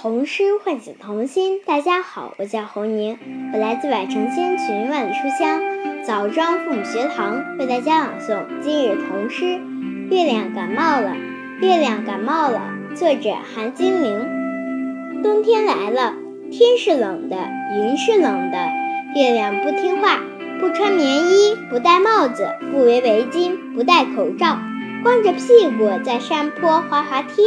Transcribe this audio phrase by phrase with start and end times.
[0.00, 1.58] 童诗唤醒童心。
[1.66, 3.18] 大家好，我叫侯宁，
[3.52, 5.60] 我来自百城千群万里书香
[6.04, 9.44] 枣庄父母学堂，为大家朗诵今日童诗
[10.08, 11.16] 《月亮感冒了》。
[11.60, 12.62] 月亮感冒了，
[12.94, 15.20] 作者韩金玲。
[15.24, 16.14] 冬天来了，
[16.52, 17.36] 天是冷的，
[17.74, 18.68] 云是冷的，
[19.16, 20.20] 月亮不听话，
[20.60, 24.60] 不穿棉衣，不戴帽子，不围围巾，不戴口罩，
[25.02, 25.42] 光着屁
[25.76, 27.42] 股在山坡滑滑梯。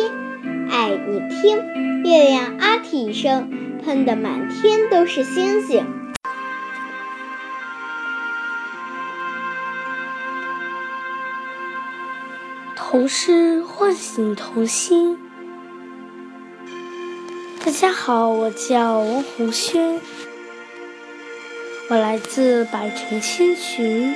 [0.70, 5.86] 哎，你听，月亮啊嚏一声，喷得满天都是星星。
[12.76, 15.20] 童诗唤醒童心。
[17.64, 20.00] 大家好，我叫王红轩，
[21.88, 24.16] 我来自百城千寻，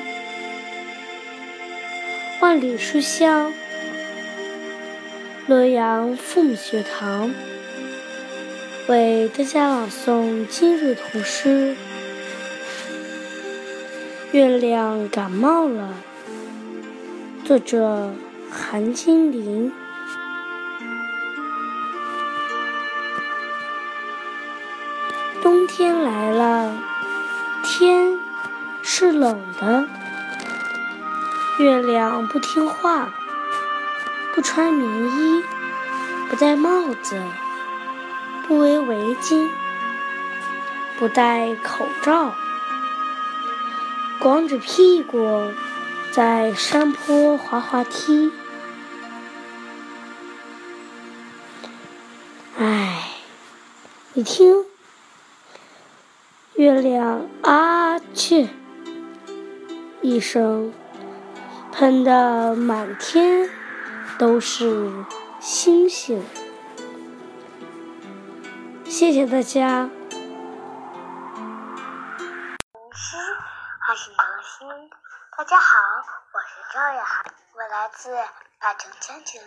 [2.42, 3.54] 万里书香。
[5.45, 7.31] 洛阳父母学堂
[8.88, 11.75] 为大家朗诵今日童诗。
[14.31, 15.89] 月亮感冒了，
[17.44, 18.14] 作者
[18.52, 19.72] 韩金玲。
[25.42, 26.77] 冬天来了，
[27.64, 28.20] 天
[28.83, 29.88] 是冷的，
[31.58, 33.11] 月亮不听话。
[34.36, 35.44] 不穿棉衣，
[36.30, 37.20] 不戴帽子，
[38.48, 39.50] 不围围巾，
[41.00, 42.34] 不戴口罩，
[44.20, 45.52] 光着屁股
[46.12, 48.32] 在山坡滑滑梯。
[52.58, 53.10] 哎，
[54.14, 54.64] 你听，
[56.54, 58.48] 月亮啊去
[60.02, 60.72] 一声，
[61.72, 63.50] 喷得满天。
[64.18, 64.90] 都是
[65.42, 66.23] 星星。
[68.96, 69.90] 谢谢大家。
[72.72, 73.18] 童诗
[73.86, 74.89] 唤醒童心。
[75.38, 75.78] 大家好，
[76.32, 77.04] 我是赵雅，
[77.55, 78.16] 我来自
[78.58, 79.42] 百城千群，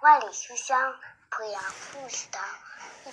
[0.00, 0.96] 万里书香
[1.30, 2.42] 濮阳父学堂，
[3.06, 3.12] 为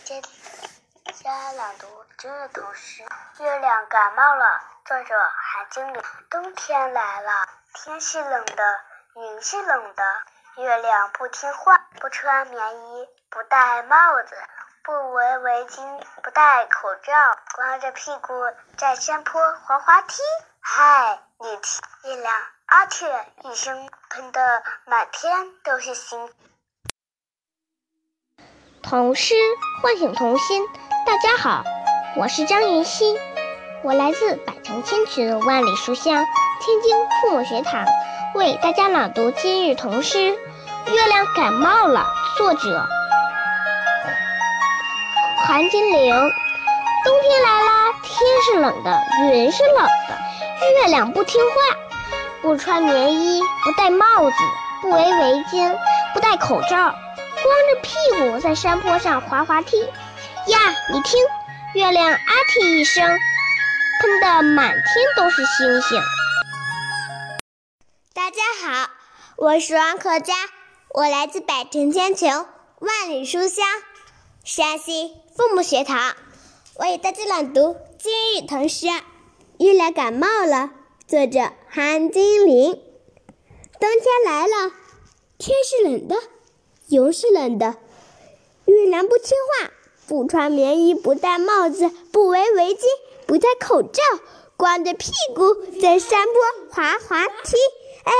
[1.03, 1.85] 大家朗读
[2.17, 3.03] 今日童诗
[3.43, 6.01] 《月亮感冒了》，作者韩经理。
[6.31, 8.81] 冬天来了，天是冷的，
[9.17, 10.03] 云是冷的。
[10.57, 14.35] 月亮不听话，不穿棉衣，不戴帽子，
[14.85, 15.81] 不围围巾，
[16.21, 17.11] 不戴口罩，
[17.55, 18.33] 光着屁股
[18.77, 20.21] 在山坡滑滑梯。
[20.59, 22.31] 嗨，你听，月亮
[22.67, 23.07] 阿嚏
[23.41, 26.29] 一声，喷得满天都是星。
[28.83, 29.33] 童诗
[29.81, 30.63] 唤醒童心。
[31.03, 31.63] 大家好，
[32.15, 33.19] 我是张云熙，
[33.81, 36.23] 我来自百城千群万里书香
[36.61, 37.87] 天津父母学堂。
[38.35, 40.17] 为大家朗读今日童诗
[40.93, 42.05] 《月亮感冒了》，
[42.37, 42.87] 作者
[45.47, 46.11] 寒金玲。
[47.03, 50.17] 冬天来了，天是冷的，云是冷的，
[50.81, 51.55] 月亮不听话，
[52.41, 54.35] 不穿棉衣，不戴帽子，
[54.81, 55.77] 不围围巾，
[56.15, 56.95] 不戴口罩，光
[57.69, 59.81] 着屁股在山坡上滑滑梯。
[59.81, 60.59] 呀，
[60.91, 61.23] 你听，
[61.75, 63.03] 月亮啊嚏一声，
[64.01, 64.83] 喷得满天
[65.15, 66.01] 都是星星。
[68.15, 68.89] 大家好，
[69.37, 70.33] 我是王可佳，
[70.91, 72.33] 我来自百城千群，
[72.79, 73.63] 万里书香
[74.45, 76.15] 山西父母学堂，
[76.75, 78.85] 我给大家朗读今日童诗
[79.57, 80.55] 《月亮感冒了》，
[81.07, 82.79] 作者韩金玲。
[83.79, 84.71] 冬天来了，
[85.39, 86.17] 天是冷的，
[86.89, 87.77] 云是冷的，
[88.65, 89.71] 月亮不听话，
[90.07, 92.81] 不穿棉衣，不戴帽子，不围围巾，
[93.25, 94.03] 不戴口罩，
[94.57, 97.57] 光着屁股在山坡滑滑梯。
[98.03, 98.13] 哎，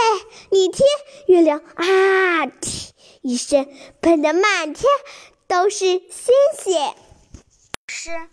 [0.49, 0.83] 你听，
[1.27, 2.89] 月亮啊嚏
[3.21, 3.67] 一声，
[4.01, 4.89] 喷得满天
[5.47, 6.95] 都是星星。
[7.87, 8.29] 诗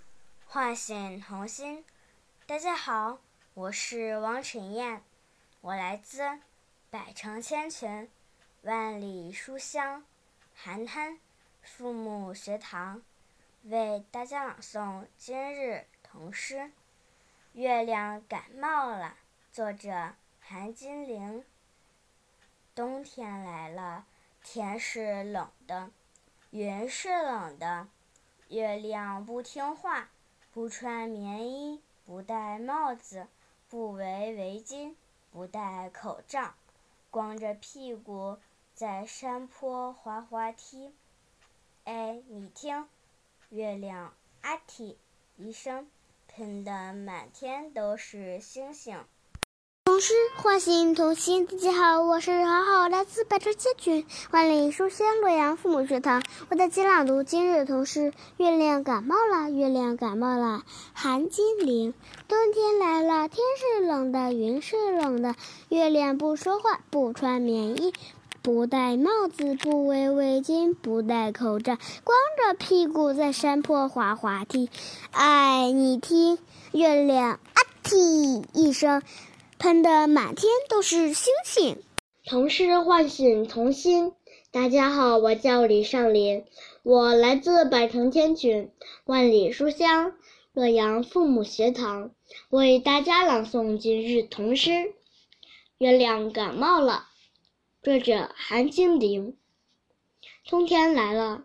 [0.46, 1.84] 唤醒童心。
[2.46, 3.18] 大家好，
[3.52, 5.02] 我是王晨燕，
[5.60, 6.22] 我来自
[6.90, 8.10] 百城千群，
[8.62, 10.04] 万里书香
[10.54, 11.18] 寒滩
[11.62, 13.03] 父母学堂，
[13.65, 16.56] 为大家朗诵今日童诗
[17.53, 19.16] 《月亮感冒了》，
[19.54, 20.15] 作者。
[20.41, 21.44] 韩金玲。
[22.74, 24.06] 冬天来了，
[24.42, 25.91] 天是冷的，
[26.53, 27.89] 云是冷的，
[28.49, 30.10] 月亮不听话，
[30.53, 33.27] 不穿棉衣，不戴帽子，
[33.71, 34.95] 不围围巾，
[35.31, 36.53] 不戴口罩，
[37.10, 38.37] 光着屁股
[38.75, 40.93] 在山坡滑滑梯。
[41.84, 42.87] 哎，你听，
[43.49, 44.13] 月亮
[44.43, 44.97] 啊嚏
[45.39, 45.91] 一声，
[46.28, 49.03] 喷得满天都是星星。
[49.92, 51.44] 童诗唤醒童心。
[51.44, 56.22] 大家好，我是好好来自百川千群，万里书香洛阳父母学堂。
[56.48, 58.15] 我在即朗读今日童诗。
[58.39, 60.62] 月亮感冒了，月亮感冒了，
[60.94, 61.92] 寒精灵。
[62.27, 65.34] 冬天来了，天是冷的，云是冷的，
[65.68, 67.92] 月亮不说话，不穿棉衣，
[68.41, 74.71] 不戴帽子，不围围巾，不戴口罩，光着屁股在山坡滑滑梯。
[75.10, 76.39] 哎，你听，
[76.72, 79.03] 月亮啊嚏一声。
[79.62, 81.80] 喷的满天都是星星。
[82.24, 84.12] 童诗唤醒童心。
[84.50, 86.44] 大家好，我叫李尚林，
[86.82, 88.72] 我来自百城千群，
[89.04, 90.14] 万里书香
[90.53, 92.10] 洛阳父母学堂，
[92.50, 94.94] 为大家朗诵今日童诗。
[95.78, 97.06] 月亮感冒了，
[97.84, 99.36] 作者韩金玲。
[100.48, 101.44] 冬天来了，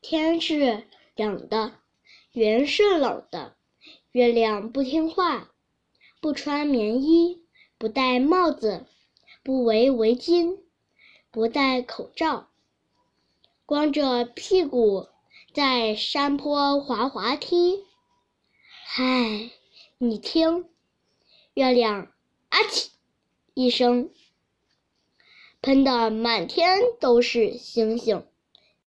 [0.00, 0.84] 天是
[1.16, 1.72] 冷的，
[2.32, 3.56] 云是冷的，
[4.12, 5.50] 月亮不听话，
[6.20, 7.39] 不穿棉衣。
[7.80, 8.84] 不戴帽子，
[9.42, 10.58] 不围围巾，
[11.30, 12.50] 不戴口罩，
[13.64, 15.08] 光着屁股
[15.54, 17.86] 在山坡滑滑梯。
[18.84, 19.50] 嗨，
[19.96, 20.68] 你听，
[21.54, 22.12] 月亮
[22.50, 22.90] 啊嚏
[23.54, 24.10] 一声，
[25.62, 28.26] 喷的满天都是星星。